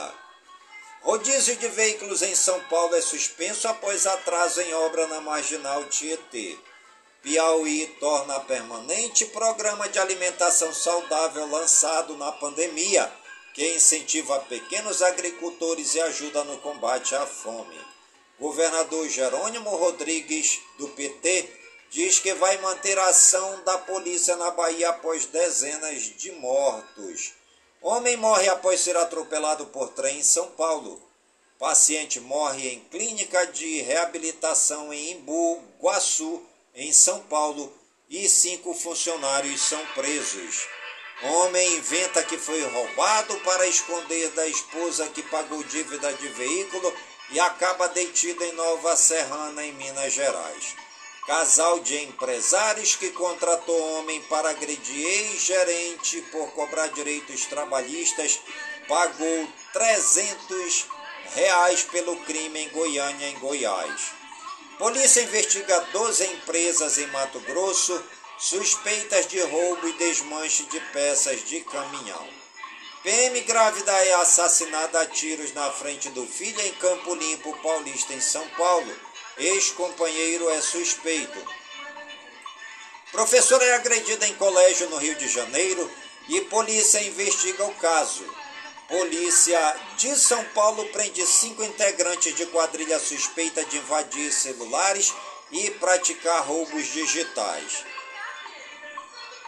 [1.02, 6.58] Rodízio de veículos em São Paulo é suspenso após atraso em obra na marginal Tietê.
[7.22, 13.12] Piauí torna permanente programa de alimentação saudável lançado na pandemia,
[13.54, 17.78] que incentiva pequenos agricultores e ajuda no combate à fome.
[18.40, 21.65] Governador Jerônimo Rodrigues, do PT,
[21.96, 27.32] diz que vai manter a ação da polícia na Bahia após dezenas de mortos.
[27.82, 31.02] Homem morre após ser atropelado por trem em São Paulo.
[31.58, 37.74] Paciente morre em clínica de reabilitação em Imbu, Guaçu, em São Paulo,
[38.10, 40.68] e cinco funcionários são presos.
[41.24, 46.94] Homem inventa que foi roubado para esconder da esposa que pagou dívida de veículo
[47.30, 50.85] e acaba detido em Nova Serrana, em Minas Gerais.
[51.26, 58.40] Casal de empresários que contratou homem para agredir ex-gerente por cobrar direitos trabalhistas
[58.88, 60.86] pagou 300
[61.34, 64.12] reais pelo crime em Goiânia, em Goiás.
[64.78, 68.04] Polícia investiga 12 empresas em Mato Grosso
[68.38, 72.30] suspeitas de roubo e desmanche de peças de caminhão.
[73.02, 78.22] PM grávida é assassinada a tiros na frente do filho em Campo Limpo, Paulista, em
[78.22, 78.94] São Paulo.
[79.38, 81.46] Ex-companheiro é suspeito.
[83.12, 85.92] Professora é agredida em colégio no Rio de Janeiro
[86.30, 88.26] e polícia investiga o caso.
[88.88, 95.14] Polícia de São Paulo prende cinco integrantes de quadrilha suspeita de invadir celulares
[95.52, 97.84] e praticar roubos digitais.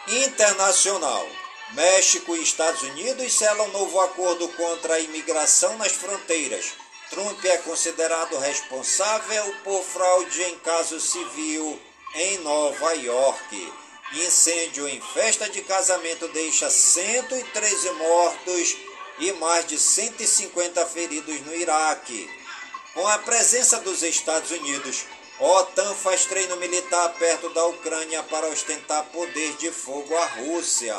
[0.08, 1.28] Internacional.
[1.74, 6.74] México e Estados Unidos selam novo acordo contra a imigração nas fronteiras.
[7.10, 11.80] Trump é considerado responsável por fraude em caso civil
[12.16, 13.74] em Nova York.
[14.14, 18.78] Incêndio em festa de casamento deixa 113 mortos
[19.20, 22.30] e mais de 150 feridos no Iraque.
[22.93, 25.05] Com a presença dos Estados Unidos,
[25.39, 30.97] OTAN faz treino militar perto da Ucrânia para ostentar poder de fogo à Rússia.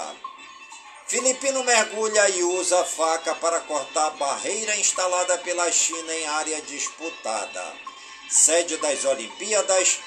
[1.09, 7.75] Filipino mergulha e usa faca para cortar barreira instalada pela China em área disputada.
[8.29, 10.01] Sede das Olimpíadas,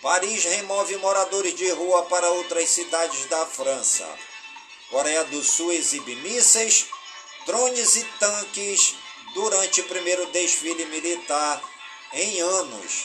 [0.00, 4.08] Paris remove moradores de rua para outras cidades da França.
[4.88, 6.86] Coreia do Sul exibe mísseis,
[7.44, 8.94] drones e tanques
[9.34, 11.62] durante o primeiro desfile militar
[12.14, 13.04] em anos.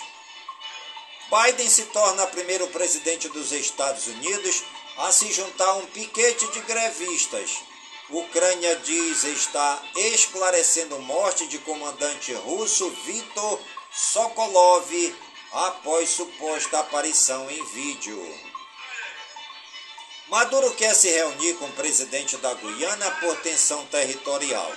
[1.30, 4.64] Biden se torna primeiro presidente dos Estados Unidos
[5.02, 7.64] a se juntar um piquete de grevistas.
[8.10, 13.60] Ucrânia diz estar esclarecendo morte de comandante russo Vitor
[13.92, 15.16] Sokolov
[15.54, 18.40] após suposta aparição em vídeo.
[20.30, 24.72] Maduro quer se reunir com o presidente da Guiana por tensão territorial.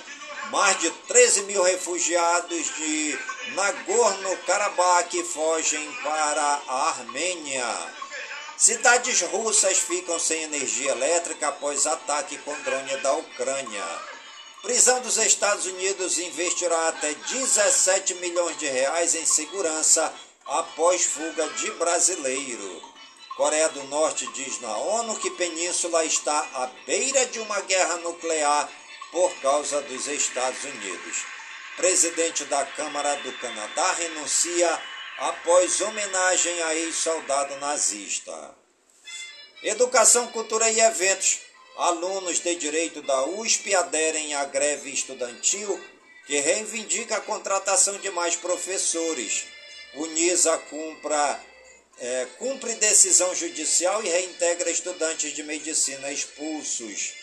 [0.49, 3.19] Mais de 13 mil refugiados de
[3.53, 8.04] Nagorno-Karabakh fogem para a Armênia.
[8.57, 13.83] Cidades russas ficam sem energia elétrica após ataque com drone da Ucrânia.
[14.61, 20.11] Prisão dos Estados Unidos investirá até 17 milhões de reais em segurança
[20.45, 22.81] após fuga de brasileiro.
[23.35, 28.69] Coreia do Norte diz na ONU que Península está à beira de uma guerra nuclear
[29.11, 31.25] por causa dos Estados Unidos.
[31.75, 34.81] Presidente da Câmara do Canadá renuncia
[35.17, 38.55] após homenagem a ex-soldado nazista.
[39.63, 41.39] Educação, cultura e eventos.
[41.77, 45.81] Alunos de direito da USP aderem à greve estudantil
[46.25, 49.45] que reivindica a contratação de mais professores.
[49.95, 51.39] Unisa cumpra,
[51.99, 57.13] é, cumpre decisão judicial e reintegra estudantes de medicina expulsos.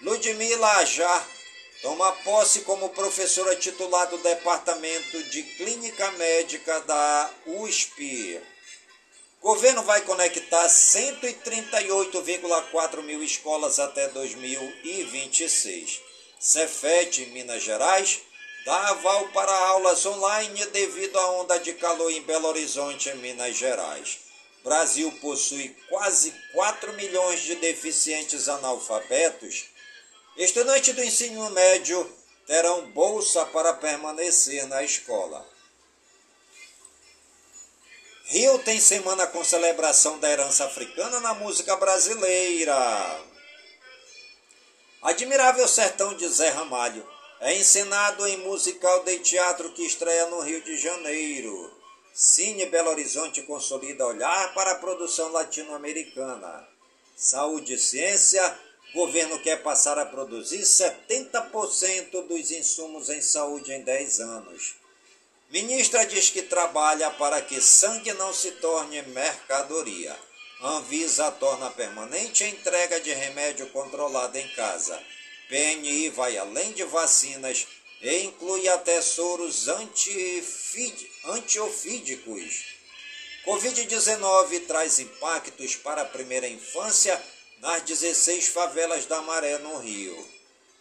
[0.00, 1.26] Ludmila Ajar
[1.82, 8.40] toma posse como professora titular do Departamento de Clínica Médica da USP.
[9.40, 16.00] Governo vai conectar 138,4 mil escolas até 2026.
[16.38, 18.20] Cefet, em Minas Gerais,
[18.64, 23.56] dá aval para aulas online devido à onda de calor em Belo Horizonte, em Minas
[23.56, 24.20] Gerais.
[24.64, 29.66] Brasil possui quase 4 milhões de deficientes analfabetos
[30.36, 32.12] Estudantes do ensino médio
[32.46, 35.46] terão bolsa para permanecer na escola.
[38.26, 43.24] Rio tem semana com celebração da herança africana na música brasileira.
[45.00, 47.08] Admirável Sertão de Zé Ramalho
[47.40, 51.72] é encenado em musical de teatro que estreia no Rio de Janeiro.
[52.12, 56.68] Cine Belo Horizonte consolida olhar para a produção latino-americana.
[57.14, 58.58] Saúde e ciência
[58.96, 64.76] governo quer passar a produzir 70% dos insumos em saúde em 10 anos.
[65.50, 70.16] Ministra diz que trabalha para que sangue não se torne mercadoria.
[70.62, 74.98] Anvisa torna permanente a entrega de remédio controlado em casa.
[75.50, 77.66] PNI vai além de vacinas
[78.00, 82.64] e inclui até soros antiofídicos.
[83.44, 87.22] Covid-19 traz impactos para a primeira infância
[87.58, 90.36] nas 16 favelas da Maré, no Rio.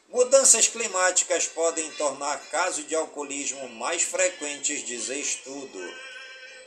[0.09, 5.93] Mudanças climáticas podem tornar casos de alcoolismo mais frequentes, diz estudo.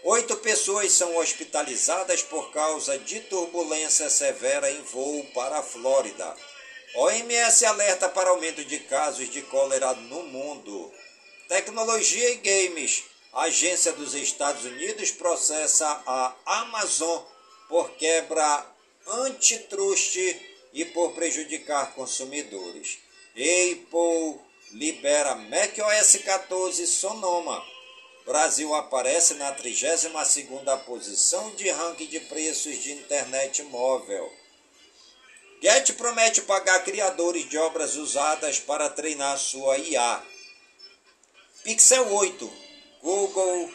[0.05, 6.37] Oito pessoas são hospitalizadas por causa de turbulência severa em voo para a Flórida.
[6.95, 10.93] OMS alerta para aumento de casos de cólera no mundo.
[11.49, 13.05] Tecnologia e games.
[13.33, 17.23] A agência dos Estados Unidos processa a Amazon
[17.69, 18.67] por quebra
[19.09, 20.41] antitruste
[20.73, 22.99] e por prejudicar consumidores.
[23.35, 24.41] Apple
[24.73, 27.65] libera macOS 14 Sonoma.
[28.27, 34.31] Brasil aparece na 32ª posição de ranking de preços de internet móvel.
[35.63, 40.23] Get promete pagar criadores de obras usadas para treinar sua IA.
[41.65, 42.53] Pixel 8.
[43.03, 43.73] Google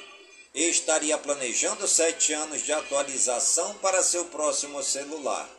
[0.54, 5.50] estaria planejando sete anos de atualização para seu próximo celular.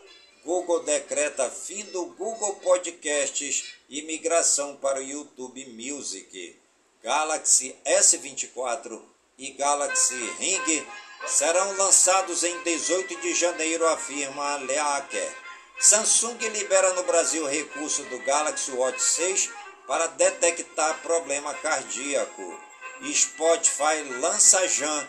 [0.45, 6.57] Google decreta fim do Google Podcasts e migração para o YouTube Music.
[7.03, 9.03] Galaxy S24
[9.38, 10.86] e Galaxy Ring
[11.26, 15.34] serão lançados em 18 de janeiro, afirma Leaker.
[15.80, 19.51] Samsung libera no Brasil recurso do Galaxy Watch 6
[19.86, 22.73] para detectar problema cardíaco.
[23.12, 25.09] Spotify lança Jan,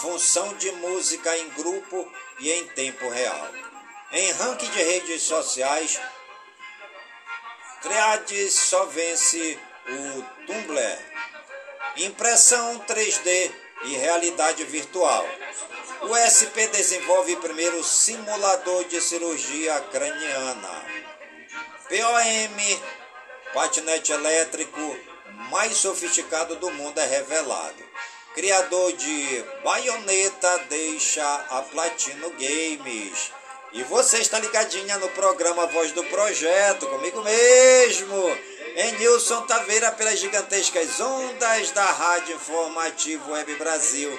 [0.00, 3.48] função de música em grupo e em tempo real.
[4.12, 6.00] Em ranking de redes sociais,
[7.82, 9.58] Triades só vence
[9.88, 10.98] o Tumblr.
[11.96, 13.52] Impressão 3D
[13.84, 15.26] e realidade virtual.
[16.02, 20.84] O SP desenvolve primeiro simulador de cirurgia craniana.
[21.88, 22.80] POM,
[23.54, 25.09] patinete elétrico
[25.50, 27.82] mais sofisticado do mundo é revelado.
[28.34, 33.32] Criador de Bayonetta deixa a Platino Games.
[33.72, 38.38] E você está ligadinha no programa Voz do Projeto, comigo mesmo,
[38.76, 44.18] em Nilson Taveira, pelas gigantescas ondas da Rádio Informativo Web Brasil,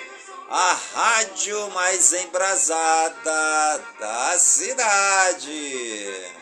[0.49, 6.40] a rádio mais embrasada da cidade.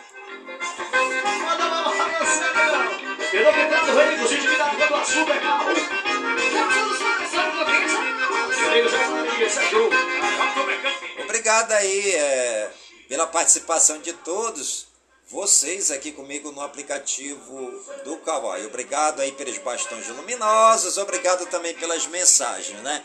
[11.24, 12.72] Obrigado aí é,
[13.08, 14.88] pela participação de todos
[15.30, 17.72] vocês aqui comigo no aplicativo
[18.04, 18.66] do Kawaii.
[18.66, 23.04] Obrigado aí pelos bastões luminosos, obrigado também pelas mensagens, né?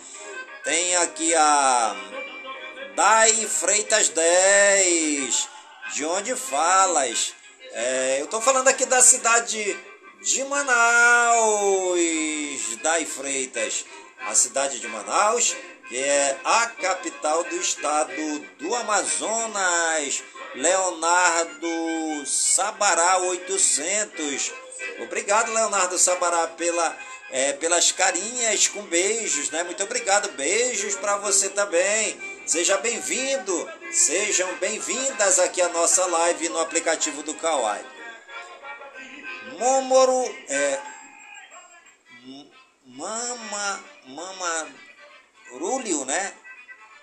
[0.64, 1.94] Tem aqui a
[2.96, 5.48] Dai Freitas 10,
[5.94, 7.34] de onde falas?
[7.76, 9.76] É, eu tô falando aqui da cidade
[10.22, 11.98] de Manaus,
[12.80, 13.84] Dai Freitas,
[14.28, 15.56] a cidade de Manaus,
[15.88, 18.12] que é a capital do estado
[18.60, 20.22] do Amazonas.
[20.54, 24.52] Leonardo Sabará 800.
[25.00, 26.96] Obrigado, Leonardo Sabará, pela,
[27.32, 29.64] é, pelas carinhas com beijos, né?
[29.64, 32.34] Muito obrigado, beijos para você também.
[32.47, 37.82] Seja bem-vindo, sejam bem-vindas aqui à nossa live no aplicativo do Kawaii.
[39.59, 40.78] Momoro, é,
[42.84, 44.68] Mama, Mama
[45.53, 46.34] Rúlio, né?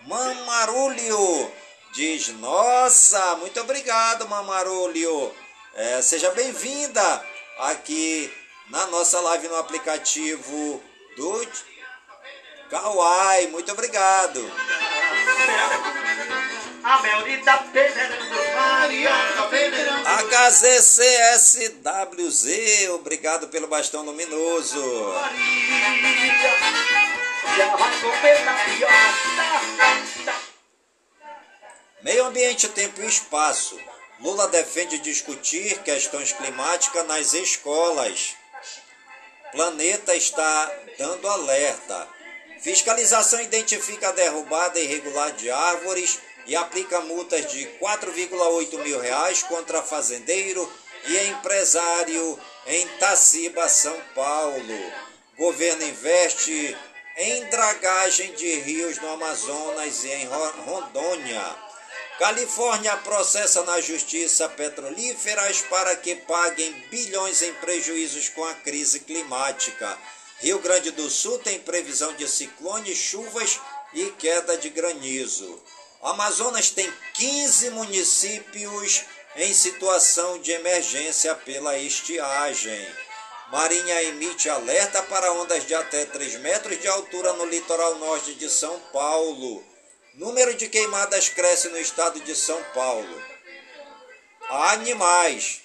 [0.01, 1.51] Mamarúlio
[1.91, 5.33] diz: Nossa, muito obrigado, Mamarúlio.
[5.73, 7.25] É, seja bem-vinda
[7.57, 8.31] aqui
[8.69, 10.83] na nossa live no aplicativo
[11.17, 11.47] do
[12.69, 13.47] Kawaii.
[13.47, 14.39] Muito obrigado.
[21.21, 25.13] HZCSWZ, obrigado pelo bastão luminoso.
[32.01, 33.79] Meio ambiente, tempo e espaço.
[34.19, 38.35] Lula defende discutir questões climáticas nas escolas.
[39.51, 42.07] Planeta está dando alerta.
[42.61, 49.81] Fiscalização identifica a derrubada irregular de árvores e aplica multas de 4,8 mil reais contra
[49.81, 50.71] fazendeiro
[51.07, 54.93] e empresário em Taciba, São Paulo.
[55.37, 56.77] Governo investe
[57.17, 61.43] em dragagem de rios no Amazonas e em Ro- Rondônia.
[62.19, 69.97] Califórnia processa na justiça petrolíferas para que paguem bilhões em prejuízos com a crise climática.
[70.41, 73.59] Rio Grande do Sul tem previsão de ciclone, chuvas
[73.93, 75.61] e queda de granizo.
[76.01, 79.03] O Amazonas tem 15 municípios
[79.35, 82.87] em situação de emergência pela estiagem.
[83.51, 88.49] Marinha emite alerta para ondas de até 3 metros de altura no litoral norte de
[88.49, 89.63] São Paulo.
[90.15, 93.21] Número de queimadas cresce no estado de São Paulo.
[94.49, 95.61] Animais.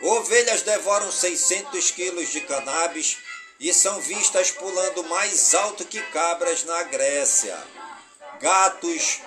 [0.00, 3.16] Ovelhas devoram 600 quilos de cannabis
[3.58, 7.56] e são vistas pulando mais alto que cabras na Grécia.
[8.40, 9.20] Gatos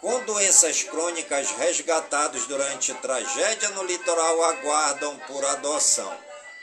[0.00, 6.12] com doenças crônicas resgatados durante tragédia no litoral aguardam por adoção.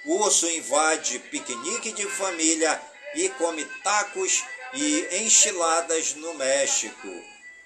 [0.05, 2.81] Urso invade piquenique de família
[3.15, 7.07] e come tacos e enchiladas no México.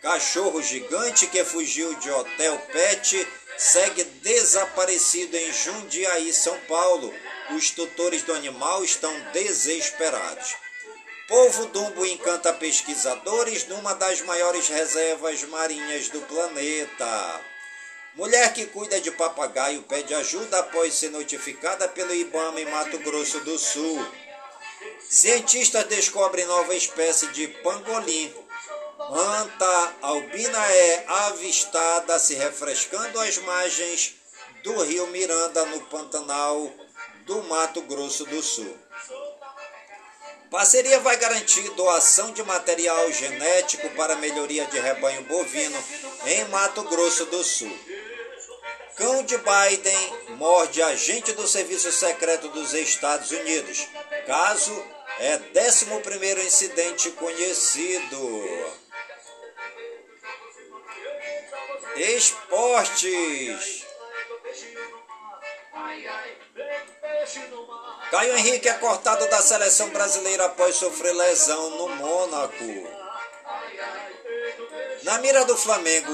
[0.02, 7.14] Cachorro gigante que fugiu de hotel pet segue desaparecido em Jundiaí, São Paulo.
[7.52, 10.56] Os tutores do animal estão desesperados.
[11.28, 17.42] Polvo Dumbo encanta pesquisadores numa das maiores reservas marinhas do planeta.
[18.16, 23.40] Mulher que cuida de papagaio pede ajuda após ser notificada pelo IBAMA em Mato Grosso
[23.40, 24.06] do Sul.
[25.10, 28.34] Cientistas descobrem nova espécie de pangolim.
[29.12, 34.16] Anta albina é avistada se refrescando às margens
[34.64, 36.72] do rio Miranda, no Pantanal
[37.26, 38.78] do Mato Grosso do Sul.
[40.50, 45.84] Parceria vai garantir doação de material genético para melhoria de rebanho bovino
[46.26, 47.76] em Mato Grosso do Sul.
[48.96, 53.88] Cão de Biden morde agente do Serviço Secreto dos Estados Unidos.
[54.28, 54.72] Caso
[55.20, 58.83] é 11º incidente conhecido.
[61.96, 63.86] Esportes.
[68.10, 72.88] Caio Henrique é cortado da seleção brasileira após sofrer lesão no Mônaco.
[75.04, 76.12] Na mira do Flamengo,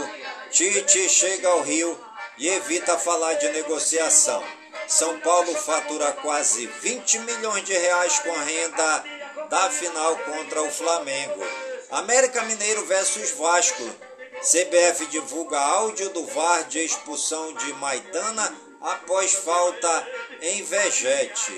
[0.52, 1.98] Tite chega ao Rio
[2.38, 4.44] e evita falar de negociação.
[4.88, 9.04] São Paulo fatura quase 20 milhões de reais com a renda
[9.50, 11.44] da final contra o Flamengo.
[11.92, 14.09] América Mineiro versus Vasco.
[14.42, 20.08] CBF divulga áudio do VAR de expulsão de Maidana após falta
[20.42, 21.54] em Vegete.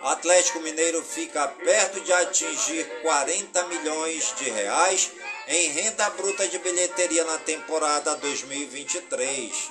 [0.00, 5.10] Atlético Mineiro fica perto de atingir 40 milhões de reais
[5.48, 9.70] em renda bruta de bilheteria na temporada 2023.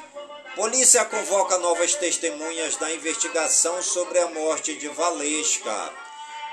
[0.54, 5.94] Polícia convoca novas testemunhas da investigação sobre a morte de Valesca.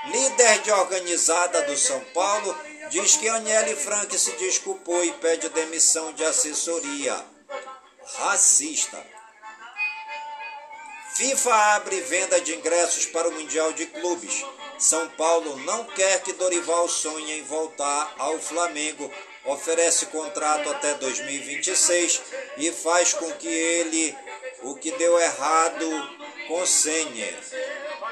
[0.05, 2.55] Líder de organizada do São Paulo
[2.91, 7.25] diz que Aniele Frank se desculpou e pede demissão de assessoria.
[8.17, 9.01] Racista.
[11.15, 14.45] FIFA abre venda de ingressos para o Mundial de Clubes.
[14.77, 19.11] São Paulo não quer que Dorival sonhe em voltar ao Flamengo.
[19.45, 22.21] Oferece contrato até 2026
[22.57, 24.15] e faz com que ele,
[24.63, 25.87] o que deu errado,
[26.47, 27.37] consenhe.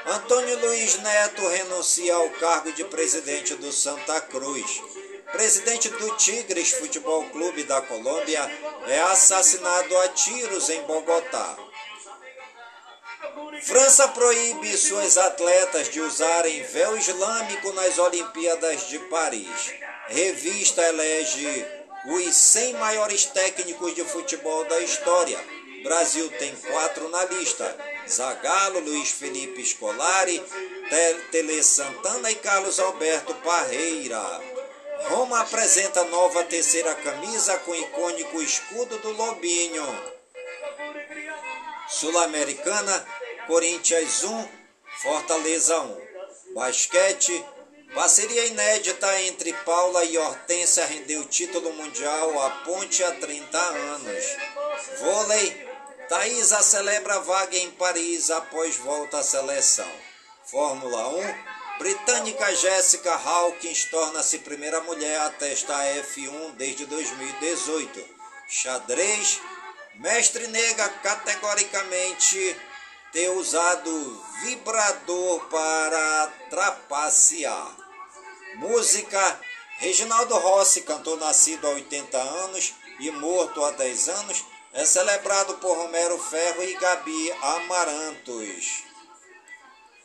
[0.06, 4.82] Antônio Luiz Neto renuncia ao cargo de presidente do Santa Cruz.
[5.32, 8.50] Presidente do Tigres Futebol Clube da Colômbia
[8.86, 11.56] é assassinado a tiros em Bogotá.
[13.62, 19.74] França proíbe suas atletas de usarem véu islâmico nas Olimpíadas de Paris.
[20.08, 21.66] Revista elege
[22.06, 25.38] os 100 maiores técnicos de futebol da história.
[25.82, 27.76] Brasil tem quatro na lista:
[28.08, 30.42] Zagallo, Luiz Felipe Scolari,
[31.30, 34.20] Tele Santana e Carlos Alberto Parreira.
[35.08, 39.86] Roma apresenta nova terceira camisa com icônico escudo do Lobinho.
[41.88, 43.06] Sul-Americana,
[43.46, 44.48] Corinthians 1,
[45.02, 46.00] Fortaleza 1.
[46.54, 47.44] Basquete,
[47.94, 54.24] parceria inédita entre Paula e Hortência rendeu título mundial à ponte há 30 anos.
[55.00, 55.69] Vôlei,
[56.10, 59.88] Thaisa celebra vaga em Paris após volta à seleção.
[60.44, 68.04] Fórmula 1, britânica Jessica Hawkins torna-se primeira mulher a testar F1 desde 2018.
[68.48, 69.40] Xadrez,
[70.00, 72.56] mestre nega categoricamente
[73.12, 77.76] ter usado vibrador para trapacear.
[78.56, 79.40] Música,
[79.78, 85.76] Reginaldo Rossi, cantor nascido há 80 anos e morto há 10 anos, é celebrado por
[85.76, 88.84] Romero Ferro e Gabi Amarantos.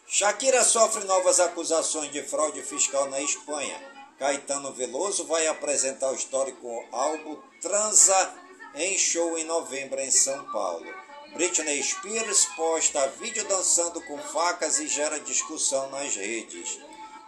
[0.08, 3.96] Shakira sofre novas acusações de fraude fiscal na Espanha.
[4.18, 8.34] Caetano Veloso vai apresentar o histórico álbum Transa
[8.76, 10.86] em show em novembro em São Paulo.
[11.34, 16.80] Britney Spears posta vídeo dançando com facas e gera discussão nas redes.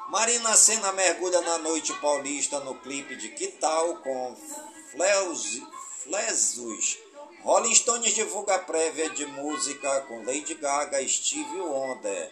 [0.09, 4.37] Marina Senna mergulha na noite paulista no clipe de Que Tal com
[6.03, 6.97] Flezus.
[7.47, 12.29] Rolling Stones divulga prévia de música com Lady Gaga e Steve Wonder.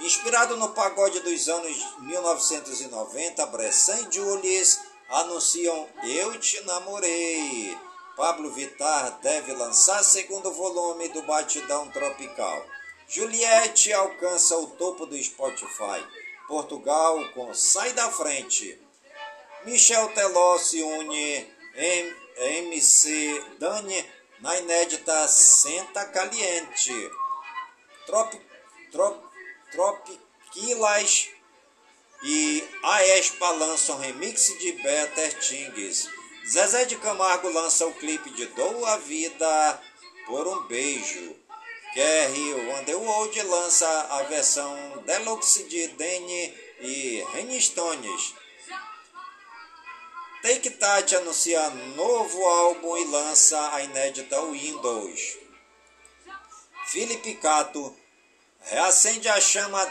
[0.00, 7.74] Inspirado no pagode dos anos 1990, Bressan e Julius anunciam Eu Te Namorei.
[8.14, 12.62] Pablo Vittar deve lançar segundo volume do Batidão Tropical.
[13.08, 16.06] Juliette alcança o topo do Spotify.
[16.46, 18.78] Portugal com Sai da Frente.
[19.64, 21.46] Michel Teló se une
[22.36, 27.10] MC Dani na inédita Senta Caliente.
[28.06, 28.30] Trop,
[28.90, 29.30] trop,
[29.70, 31.30] Tropiquilas
[32.22, 36.08] e Aespa lançam remix de Better Things.
[36.46, 39.80] Zezé de Camargo lança o clipe de Dou a Vida
[40.26, 41.36] por um Beijo.
[41.94, 48.34] Kerry Underworld lança a versão deluxe de Danny e Renny Stones.
[50.42, 55.36] Take That anuncia novo álbum e lança a inédita Windows.
[56.86, 57.94] Felipe Cato
[58.62, 59.86] reacende a chama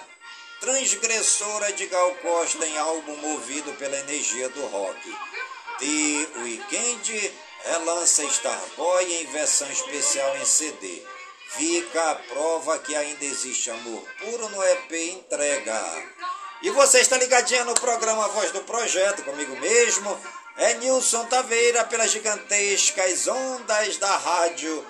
[0.60, 5.18] transgressora de Gal Costa em álbum movido pela energia do rock.
[5.78, 7.34] The Weeknd
[7.66, 11.04] relança Starboy em versão especial em CD.
[11.50, 15.80] Fica a prova que ainda existe amor puro no EP Entrega.
[16.62, 20.20] E você está ligadinha no programa Voz do Projeto, comigo mesmo,
[20.60, 24.86] é Nilson Taveira pelas gigantescas ondas da rádio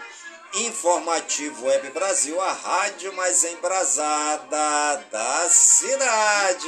[0.56, 6.68] Informativo Web Brasil, a rádio mais embrasada da cidade.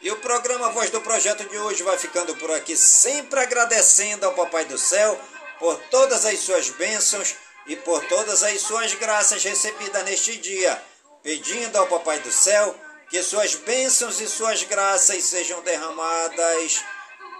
[0.00, 4.34] E o programa Voz do Projeto de hoje vai ficando por aqui, sempre agradecendo ao
[4.34, 5.20] Papai do Céu
[5.58, 7.34] por todas as suas bênçãos
[7.66, 10.82] e por todas as suas graças recebidas neste dia,
[11.22, 12.74] pedindo ao Papai do Céu
[13.08, 16.82] que suas bênçãos e suas graças sejam derramadas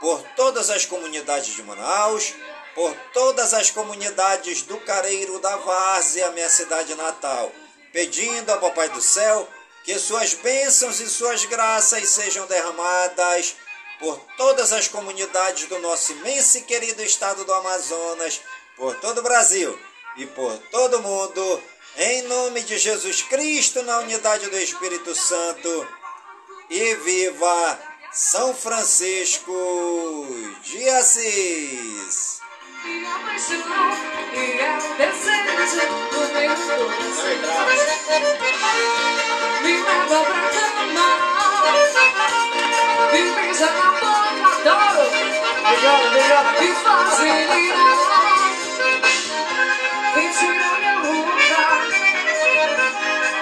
[0.01, 2.35] por todas as comunidades de Manaus,
[2.75, 7.51] por todas as comunidades do Careiro da Várzea, minha cidade natal,
[7.93, 9.49] pedindo ao Papai do Céu
[9.85, 13.57] que suas bênçãos e suas graças sejam derramadas
[13.99, 18.41] por todas as comunidades do nosso imenso e querido estado do Amazonas,
[18.77, 19.79] por todo o Brasil
[20.16, 21.62] e por todo mundo,
[21.96, 25.86] em nome de Jesus Cristo, na unidade do Espírito Santo.
[26.70, 27.78] E viva
[28.12, 30.26] São Francisco
[30.62, 32.40] de Assis!
[45.64, 48.01] Obrigado, obrigado